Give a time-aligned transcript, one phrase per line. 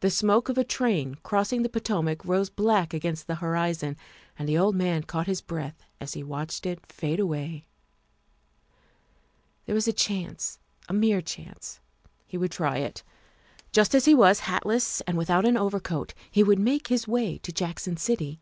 [0.00, 3.98] The smoke of a train cross ing the Potomac rose black against the horizon,
[4.38, 7.66] and the old man caught his breath as he watched it fade away.
[9.66, 11.80] There was a chance, a mere chance.
[12.26, 13.02] He would try it.
[13.72, 17.52] Just as he was, hatless and without an overcoat, he would make his way to
[17.52, 18.40] Jackson City.